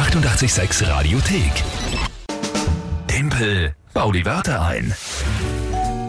886 0.00 0.88
Radiothek. 0.88 1.62
Tempel, 3.06 3.74
bau 3.92 4.10
die 4.10 4.24
Wörter 4.24 4.62
ein. 4.62 4.94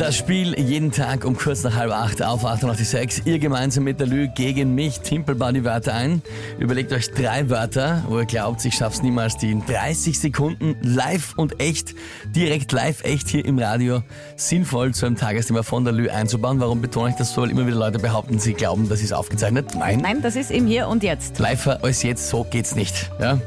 Das 0.00 0.16
Spiel 0.16 0.58
jeden 0.58 0.92
Tag 0.92 1.26
um 1.26 1.36
kurz 1.36 1.62
nach 1.62 1.76
halb 1.76 1.92
acht 1.92 2.22
auf 2.22 2.46
886. 2.46 3.26
Ihr 3.26 3.38
gemeinsam 3.38 3.84
mit 3.84 4.00
der 4.00 4.06
Lü 4.06 4.28
gegen 4.28 4.74
mich. 4.74 5.00
Timpel 5.00 5.34
baut 5.34 5.54
die 5.54 5.62
Wörter 5.62 5.92
ein. 5.92 6.22
Überlegt 6.58 6.90
euch 6.94 7.10
drei 7.10 7.50
Wörter, 7.50 8.02
wo 8.08 8.18
ihr 8.18 8.24
glaubt, 8.24 8.64
ich 8.64 8.74
schaff's 8.74 9.02
niemals, 9.02 9.36
die 9.36 9.50
in 9.50 9.62
30 9.66 10.18
Sekunden 10.18 10.74
live 10.80 11.34
und 11.36 11.60
echt, 11.60 11.94
direkt 12.34 12.72
live 12.72 13.04
echt 13.04 13.28
hier 13.28 13.44
im 13.44 13.58
Radio 13.58 14.02
sinnvoll 14.36 14.94
zu 14.94 15.04
einem 15.04 15.16
Tagesthema 15.16 15.62
von 15.62 15.84
der 15.84 15.92
Lü 15.92 16.08
einzubauen. 16.08 16.60
Warum 16.60 16.80
betone 16.80 17.10
ich 17.10 17.16
das 17.16 17.34
so? 17.34 17.42
Weil 17.42 17.50
immer 17.50 17.66
wieder 17.66 17.76
Leute 17.76 17.98
behaupten, 17.98 18.38
sie 18.38 18.54
glauben, 18.54 18.88
das 18.88 19.02
ist 19.02 19.12
aufgezeichnet. 19.12 19.74
Nein. 19.78 20.00
Nein, 20.00 20.22
das 20.22 20.34
ist 20.34 20.50
im 20.50 20.66
Hier 20.66 20.88
und 20.88 21.02
Jetzt. 21.02 21.38
Live 21.38 21.66
als 21.66 22.02
jetzt, 22.02 22.26
so 22.26 22.44
geht's 22.44 22.74
nicht. 22.74 23.10
Ja? 23.20 23.38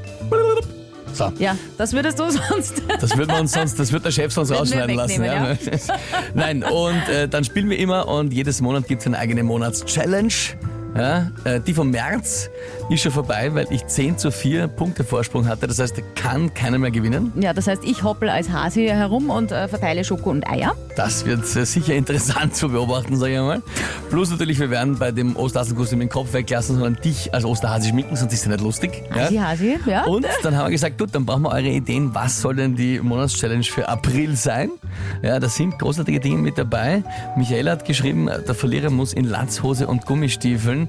So. 1.14 1.32
Ja, 1.39 1.55
das 1.77 1.94
würdest 1.94 2.20
du 2.20 2.30
sonst. 2.49 2.81
Das 2.99 3.17
wird 3.17 3.27
man 3.27 3.41
uns 3.41 3.52
sonst, 3.54 3.80
das 3.80 3.91
wird 3.91 4.05
der 4.05 4.12
Chef 4.12 4.34
sonst 4.34 4.52
rausschneiden 4.52 4.95
lassen. 4.95 5.21
wegnehmen, 5.21 5.58
Nein, 6.34 6.63
und 6.63 7.09
äh, 7.09 7.27
dann 7.27 7.44
spielen 7.44 7.70
wir 7.70 7.77
immer 7.77 8.08
und 8.08 8.34
jedes 8.34 8.62
Monat 8.62 8.88
gibt 8.88 9.02
es 9.02 9.08
eine 9.08 9.18
eigene 9.20 9.44
Monatschallenge. 9.44 10.34
Ja, 10.96 11.32
äh, 11.44 11.60
die 11.60 11.74
vom 11.74 11.90
März 11.90 12.50
ist 12.90 13.02
schon 13.02 13.12
vorbei, 13.12 13.50
weil 13.54 13.66
ich 13.72 13.86
10 13.88 14.18
zu 14.20 14.32
4 14.32 14.68
Punkte 14.68 15.04
Vorsprung 15.04 15.48
hatte. 15.48 15.66
Das 15.68 15.80
heißt, 15.80 15.98
da 15.98 16.02
kann 16.16 16.54
keiner 16.54 16.78
mehr 16.78 16.92
gewinnen. 16.92 17.32
Ja, 17.36 17.54
das 17.54 17.66
heißt, 17.68 17.84
ich 17.84 18.04
hoppel 18.04 18.30
als 18.30 18.50
Hase 18.52 18.82
hier 18.82 18.94
herum 18.96 19.30
und 19.32 19.52
äh, 19.52 19.68
verteile 19.68 20.04
Schoko 20.04 20.30
und 20.30 20.48
Eier. 20.48 20.76
Das 20.96 21.26
wird 21.26 21.44
äh, 21.56 21.66
sicher 21.66 21.96
interessant 21.96 22.56
zu 22.56 22.70
beobachten, 22.70 23.16
sage 23.18 23.34
ich 23.34 23.40
einmal. 23.40 23.62
Plus 24.12 24.30
natürlich, 24.30 24.60
wir 24.60 24.70
werden 24.70 25.00
bei 25.00 25.12
dem 25.12 25.36
Osterhasenkostüm 25.36 26.00
den 26.00 26.10
Kopf 26.10 26.34
weglassen, 26.34 26.76
sondern 26.76 27.02
dich 27.02 27.34
als 27.34 27.46
Osterhase 27.46 27.90
schminken, 27.90 28.16
sonst 28.16 28.34
ist 28.34 28.46
ja 28.46 28.52
nicht 28.52 28.62
lustig. 28.62 29.04
Hasi, 29.10 29.36
Ja? 29.36 29.48
Hasi, 29.50 29.80
ja. 29.88 30.04
Und 30.05 30.28
dann 30.44 30.55
haben 30.55 30.68
wir 30.68 30.72
gesagt, 30.72 31.00
gut, 31.00 31.10
dann 31.14 31.26
brauchen 31.26 31.41
wir 31.44 31.50
eure 31.50 31.70
Ideen. 31.70 32.14
Was 32.14 32.40
soll 32.41 32.55
denn 32.55 32.76
die 32.76 33.00
Monatschallenge 33.00 33.64
für 33.64 33.90
April 33.90 34.35
sein? 34.35 34.70
Ja, 35.24 35.40
da 35.40 35.50
sind 35.50 35.80
großartige 35.80 36.20
Dinge 36.20 36.38
mit 36.38 36.57
dabei. 36.60 37.04
Michaela 37.35 37.72
hat 37.72 37.85
geschrieben, 37.85 38.30
der 38.48 38.54
Verlierer 38.54 38.91
muss 38.91 39.13
in 39.13 39.26
Latzhose 39.26 39.88
und 39.88 40.05
Gummistiefeln 40.05 40.82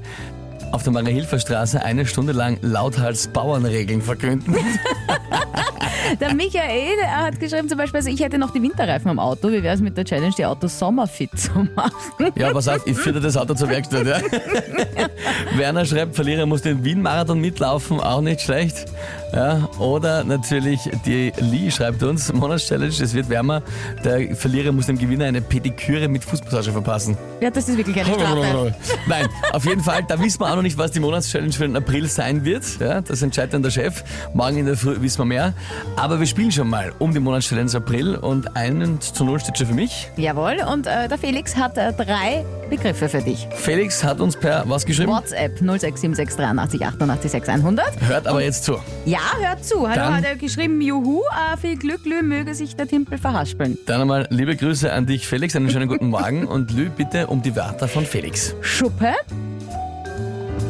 auf 0.72 0.82
der 0.82 0.92
Maria-Hilfer-Straße 0.92 1.82
eine 1.82 2.06
Stunde 2.06 2.32
lang 2.32 2.58
lauthals 2.62 3.28
Bauernregeln 3.28 4.02
verkünden. 4.02 4.56
Der 6.20 6.34
Michael 6.34 6.98
er 7.02 7.24
hat 7.24 7.40
geschrieben 7.40 7.68
zum 7.68 7.78
Beispiel, 7.78 7.98
also 7.98 8.10
ich 8.10 8.20
hätte 8.20 8.38
noch 8.38 8.50
die 8.50 8.62
Winterreifen 8.62 9.10
am 9.10 9.18
Auto. 9.18 9.48
Wie 9.48 9.62
wäre 9.62 9.74
es 9.74 9.80
mit 9.80 9.96
der 9.96 10.04
Challenge, 10.04 10.34
die 10.36 10.44
Autos 10.44 10.78
sommerfit 10.78 11.30
zu 11.38 11.50
machen? 11.74 12.32
Ja, 12.36 12.52
pass 12.52 12.68
auf, 12.68 12.86
ich 12.86 12.96
führe 12.96 13.20
das 13.20 13.36
Auto 13.36 13.54
zur 13.54 13.68
Werkstatt. 13.68 14.06
Ja. 14.06 14.18
Werner 15.56 15.84
schreibt, 15.84 16.14
Verlierer 16.14 16.46
muss 16.46 16.62
den 16.62 16.84
Wien-Marathon 16.84 17.40
mitlaufen, 17.40 18.00
auch 18.00 18.20
nicht 18.20 18.40
schlecht. 18.40 18.86
Ja, 19.34 19.68
oder 19.78 20.22
natürlich 20.22 20.88
die 21.04 21.32
Lee 21.38 21.68
schreibt 21.70 22.02
uns, 22.04 22.32
Monatschallenge, 22.32 22.92
es 22.92 23.14
wird 23.14 23.28
wärmer, 23.28 23.62
der 24.04 24.36
Verlierer 24.36 24.70
muss 24.70 24.86
dem 24.86 24.96
Gewinner 24.96 25.24
eine 25.24 25.40
Pediküre 25.40 26.06
mit 26.06 26.22
Fußmassage 26.22 26.70
verpassen. 26.70 27.16
Ja, 27.40 27.50
das 27.50 27.68
ist 27.68 27.76
wirklich 27.76 27.96
eine 27.96 28.14
Strafe. 28.14 28.74
Nein, 29.08 29.26
auf 29.52 29.64
jeden 29.64 29.82
Fall, 29.82 30.04
da 30.06 30.20
wissen 30.20 30.40
wir 30.40 30.50
auch 30.50 30.56
noch 30.56 30.62
nicht, 30.62 30.78
was 30.78 30.92
die 30.92 31.00
Monatschallenge 31.00 31.52
für 31.52 31.66
den 31.66 31.76
April 31.76 32.06
sein 32.06 32.44
wird. 32.44 32.62
Ja, 32.78 33.00
das 33.00 33.22
entscheidet 33.22 33.54
dann 33.54 33.64
der 33.64 33.70
Chef. 33.70 34.04
Morgen 34.34 34.58
in 34.58 34.66
der 34.66 34.76
Früh 34.76 35.00
wissen 35.00 35.18
wir 35.18 35.24
mehr. 35.24 35.52
Aber 35.96 36.18
wir 36.18 36.26
spielen 36.26 36.50
schon 36.50 36.68
mal 36.68 36.92
um 36.98 37.12
die 37.14 37.20
Monatschallenge 37.20 37.70
April 37.76 38.16
und 38.16 38.56
einen 38.56 39.00
zu 39.00 39.24
null 39.24 39.38
steht 39.38 39.56
schon 39.58 39.68
für 39.68 39.74
mich. 39.74 40.10
Jawohl, 40.16 40.56
und 40.70 40.86
äh, 40.86 41.06
der 41.08 41.16
Felix 41.18 41.56
hat 41.56 41.78
äh, 41.78 41.92
drei 41.92 42.44
Begriffe 42.68 43.08
für 43.08 43.22
dich. 43.22 43.46
Felix 43.54 44.02
hat 44.02 44.20
uns 44.20 44.36
per 44.36 44.64
was 44.66 44.84
geschrieben? 44.84 45.12
WhatsApp 45.12 45.56
0676 45.60 46.36
83 46.36 46.84
88 46.84 47.30
6100. 47.30 48.08
Hört 48.08 48.26
aber 48.26 48.42
jetzt 48.42 48.64
zu. 48.64 48.76
Ja, 49.04 49.20
hört 49.40 49.64
zu. 49.64 49.88
Hallo, 49.88 49.94
Dann- 49.94 50.16
hat 50.16 50.24
er 50.24 50.36
geschrieben, 50.36 50.80
juhu, 50.80 51.20
äh, 51.20 51.56
viel 51.56 51.76
Glück, 51.78 52.04
Lü, 52.04 52.22
möge 52.22 52.54
sich 52.54 52.74
der 52.74 52.88
Timpel 52.88 53.16
verhaspeln. 53.16 53.78
Dann 53.86 54.00
einmal 54.00 54.26
liebe 54.30 54.56
Grüße 54.56 54.92
an 54.92 55.06
dich, 55.06 55.28
Felix. 55.28 55.54
Einen 55.54 55.70
schönen 55.70 55.88
guten 55.88 56.08
Morgen 56.08 56.44
und 56.48 56.72
Lü 56.72 56.90
bitte 56.90 57.28
um 57.28 57.40
die 57.40 57.54
Wörter 57.54 57.86
von 57.86 58.04
Felix. 58.04 58.54
Schuppe, 58.62 59.12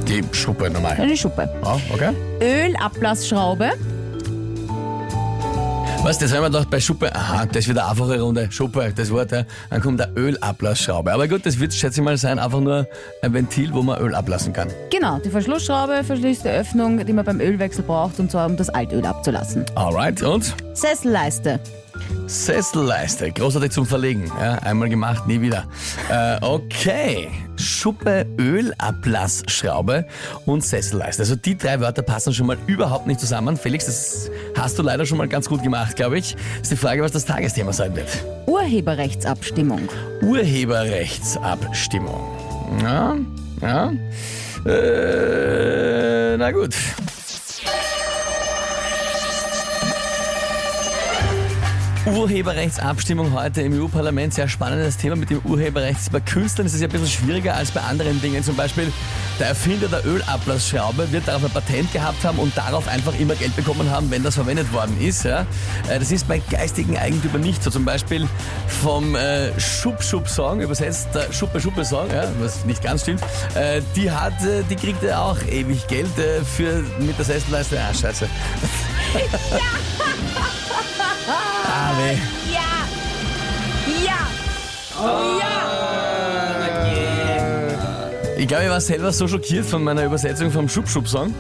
Die 0.07 0.23
Schuppe 0.33 0.69
normal. 0.69 0.97
eine 1.01 1.17
Schuppe. 1.17 1.49
Ja, 1.65 1.79
okay. 1.93 2.13
Ölablassschraube, 2.43 3.73
Was, 6.05 6.19
das 6.19 6.35
haben 6.35 6.43
wir 6.43 6.51
gedacht 6.51 6.69
bei 6.69 6.81
Schuppe. 6.81 7.15
Aha, 7.15 7.47
das 7.47 7.61
ist 7.61 7.69
wieder 7.71 7.85
eine 7.85 7.93
einfache 7.93 8.21
Runde. 8.21 8.53
Schuppe, 8.53 8.93
das 8.95 9.11
Wort, 9.11 9.33
ja. 9.33 9.45
Dann 9.71 9.81
kommt 9.81 9.99
der 9.99 10.11
Ölablassschraube. 10.15 11.11
Aber 11.11 11.27
gut, 11.27 11.47
das 11.47 11.59
wird, 11.59 11.73
schätze 11.73 12.01
ich 12.01 12.05
mal, 12.05 12.19
sein, 12.19 12.39
einfach 12.39 12.61
nur 12.61 12.87
ein 13.23 13.33
Ventil, 13.33 13.73
wo 13.73 13.81
man 13.81 13.99
Öl 13.99 14.15
ablassen 14.15 14.53
kann. 14.53 14.69
Genau, 14.91 15.19
die 15.19 15.31
Verschlussschraube 15.31 16.05
verschließt 16.05 16.45
die 16.45 16.51
Öffnung, 16.51 17.07
die 17.07 17.13
man 17.15 17.25
beim 17.25 17.41
Ölwechsel 17.41 17.85
braucht, 17.85 18.21
und 18.21 18.31
zwar 18.31 18.45
um 18.45 18.59
das 18.59 18.69
Altöl 18.69 19.07
abzulassen. 19.07 19.65
Alright, 19.77 20.23
und? 20.23 20.55
Sesselleiste, 20.75 21.59
Sesselleiste, 22.27 23.31
großartig 23.33 23.71
zum 23.73 23.87
Verlegen. 23.87 24.31
Ja, 24.41 24.55
einmal 24.59 24.89
gemacht, 24.89 25.27
nie 25.27 25.41
wieder. 25.41 25.65
Äh, 26.09 26.39
okay. 26.41 27.29
Schuppe, 27.57 28.27
Ölablassschraube 28.39 30.07
und 30.47 30.65
Sesselleiste. 30.65 31.23
Also 31.23 31.37
die 31.37 31.57
drei 31.57 31.81
Wörter 31.81 32.03
passen 32.03 32.33
schon 32.35 32.47
mal 32.47 32.57
überhaupt 32.67 33.07
nicht 33.07 33.21
zusammen. 33.21 33.57
Felix, 33.57 33.87
das 33.87 34.31
hast 34.57 34.79
du 34.79 34.83
leider 34.83 35.07
schon 35.07 35.19
mal 35.19 35.29
ganz 35.29 35.49
gut 35.49 35.63
gemacht, 35.63 35.97
glaube 35.97 36.19
ich. 36.19 36.37
Ist 36.61 36.73
die 36.73 36.77
Frage, 36.77 37.03
was 37.03 37.13
das 37.13 37.25
Tagesthema 37.25 37.73
sein 37.73 37.95
wird. 37.95 38.09
Urheberrechtsabstimmung, 38.47 39.89
Urheberrechtsabstimmung. 40.23 42.21
Ja, 42.83 43.17
ja. 43.61 43.93
Äh, 44.67 46.37
na 46.39 46.51
gut. 46.51 46.75
Urheberrechtsabstimmung 52.07 53.33
heute 53.33 53.63
im 53.63 53.73
EU-Parlament. 53.81 54.35
Sehr 54.35 54.47
spannendes 54.49 54.99
Thema 54.99 55.17
mit 55.17 55.31
dem 55.31 55.39
Urheberrecht. 55.41 56.13
Bei 56.13 56.21
Künstlern 56.21 56.67
ist 56.67 56.75
es 56.75 56.81
ja 56.83 56.89
ein 56.89 56.93
bisschen 56.93 57.09
schwieriger 57.09 57.55
als 57.55 57.71
bei 57.71 57.81
anderen 57.81 58.21
Dingen. 58.21 58.45
Zum 58.45 58.57
Beispiel 58.57 58.93
der 59.41 59.49
Erfinder 59.49 59.89
der 59.89 60.05
Ölablassschraube 60.07 61.11
wird 61.13 61.27
darauf 61.27 61.45
ein 61.45 61.51
Patent 61.51 61.91
gehabt 61.93 62.23
haben 62.23 62.39
und 62.39 62.55
darauf 62.57 62.87
einfach 62.89 63.19
immer 63.19 63.35
Geld 63.35 63.57
bekommen 63.57 63.91
haben, 63.91 64.11
wenn 64.11 64.23
das 64.23 64.35
verwendet 64.35 64.71
worden 64.73 65.01
ist. 65.01 65.25
Ja. 65.25 65.47
Äh, 65.89 65.99
Das 65.99 66.13
ist 66.13 66.29
bei 66.29 66.43
geistigen 66.51 66.99
Eigentümern 66.99 67.41
nicht 67.41 67.63
so. 67.63 67.71
Zum 67.71 67.87
Beispiel 67.87 68.29
vom 68.83 69.15
äh, 69.17 69.59
Schub-Schub-Song, 69.59 70.61
übersetzt 70.61 71.09
der 71.15 71.33
Schuppe-Schuppe-Song, 71.33 72.11
ja, 72.11 72.25
was 72.39 72.67
nicht 72.67 72.83
ganz 72.83 73.01
stimmt, 73.03 73.23
äh, 73.55 73.81
die 73.97 74.11
hat, 74.11 74.35
äh, 74.45 74.63
die 74.69 74.77
kriegt 74.77 75.03
ja 75.03 75.23
auch 75.23 75.39
ewig 75.51 75.87
Geld 75.87 76.19
äh, 76.19 76.45
für, 76.45 76.85
mit 76.99 77.17
der 77.19 77.25
Sesselleiste. 77.25 77.81
Ah, 77.81 77.95
scheiße. 77.95 78.29
ah, 81.67 81.94
weh. 81.99 82.19
Ja! 82.53 82.61
Ja! 84.05 84.35
Ich 88.37 88.49
glaube, 88.49 88.65
ich 88.65 88.71
war 88.71 88.81
selber 88.81 89.13
so 89.13 89.27
schockiert 89.27 89.65
von 89.65 89.83
meiner 89.83 90.05
Übersetzung 90.05 90.51
vom 90.51 90.69
Schub-Schub-Song. 90.69 91.35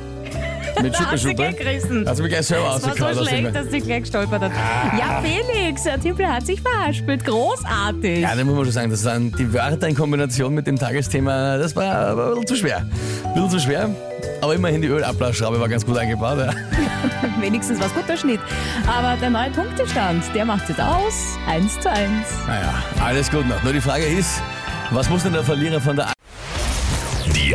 Mit 0.83 0.93
Hast 0.93 1.01
du 1.01 1.05
Schuppe-Schuppe. 1.05 1.35
gleich 1.35 1.57
gerissen. 1.57 2.09
Hat 2.09 2.17
sie 2.17 2.23
mich 2.23 2.33
gleich 2.33 2.47
selber 2.47 2.65
Das 2.65 2.83
war 2.83 2.91
ausgekaut. 2.91 3.15
so 3.15 3.21
aus 3.21 3.29
dem- 3.29 3.39
schlecht, 3.39 3.57
dass 3.57 3.71
sie 3.71 3.81
gleich 3.81 4.01
gestolpert 4.03 4.43
hat. 4.43 4.53
Ja, 4.99 5.23
Felix, 5.23 5.83
der 5.85 6.01
Timpel 6.01 6.27
hat 6.27 6.47
sich 6.47 6.61
verhaspelt. 6.61 7.25
Großartig. 7.25 8.21
Ja, 8.21 8.35
da 8.35 8.45
muss 8.45 8.55
man 8.55 8.65
schon 8.65 8.73
sagen, 8.73 8.91
das 8.91 9.05
waren 9.05 9.33
die 9.33 9.53
Wörter 9.53 9.89
in 9.89 9.95
Kombination 9.95 10.55
mit 10.55 10.67
dem 10.67 10.79
Tagesthema, 10.79 11.57
das 11.59 11.75
war 11.77 11.95
aber 11.95 12.25
ein 12.27 12.31
bisschen 12.41 12.47
zu 12.49 12.57
schwer. 12.57 12.79
Ein 13.25 13.35
bisschen 13.35 13.51
zu 13.51 13.61
schwer. 13.61 13.91
Aber 14.41 14.55
immerhin 14.55 14.83
die 14.83 14.89
Ölablassschraube 14.89 15.59
war 15.61 15.69
ganz 15.69 15.87
gut 15.87 15.97
eingebaut. 15.97 16.39
Ja. 16.39 16.53
Wenigstens 17.41 17.79
war 17.79 17.87
es 17.87 17.95
guter 17.95 18.17
Schnitt. 18.17 18.41
Aber 18.87 19.17
der 19.21 19.31
neue 19.31 19.51
Punktestand, 19.51 20.23
der 20.35 20.45
macht 20.45 20.69
jetzt 20.69 20.81
aus. 20.81 21.39
1 21.49 21.81
zu 21.81 21.91
1. 21.91 22.09
Naja, 22.47 22.75
alles 23.03 23.31
gut 23.31 23.49
noch. 23.49 23.63
Nur 23.63 23.73
die 23.73 23.81
Frage 23.81 24.05
ist, 24.05 24.43
was 24.91 25.09
muss 25.09 25.23
denn 25.23 25.33
der 25.33 25.45
Verlierer 25.45 25.81
von 25.81 25.97
der 25.97 26.14